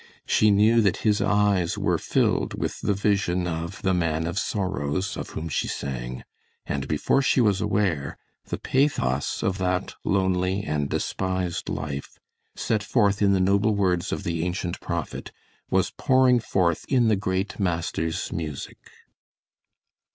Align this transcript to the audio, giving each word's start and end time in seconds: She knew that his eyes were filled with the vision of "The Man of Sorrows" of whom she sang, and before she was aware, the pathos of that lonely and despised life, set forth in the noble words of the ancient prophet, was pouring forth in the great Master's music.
She 0.25 0.49
knew 0.49 0.81
that 0.81 0.97
his 1.05 1.21
eyes 1.21 1.77
were 1.77 1.99
filled 1.99 2.55
with 2.55 2.79
the 2.81 2.95
vision 2.95 3.45
of 3.45 3.83
"The 3.83 3.93
Man 3.93 4.25
of 4.25 4.39
Sorrows" 4.39 5.15
of 5.15 5.29
whom 5.37 5.47
she 5.47 5.67
sang, 5.67 6.23
and 6.65 6.87
before 6.87 7.21
she 7.21 7.39
was 7.39 7.61
aware, 7.61 8.17
the 8.45 8.57
pathos 8.57 9.43
of 9.43 9.59
that 9.59 9.93
lonely 10.03 10.63
and 10.63 10.89
despised 10.89 11.69
life, 11.69 12.17
set 12.55 12.81
forth 12.81 13.21
in 13.21 13.33
the 13.33 13.39
noble 13.39 13.75
words 13.75 14.11
of 14.11 14.23
the 14.23 14.43
ancient 14.43 14.79
prophet, 14.79 15.31
was 15.69 15.91
pouring 15.95 16.39
forth 16.39 16.83
in 16.89 17.07
the 17.07 17.15
great 17.15 17.59
Master's 17.59 18.33
music. 18.33 18.79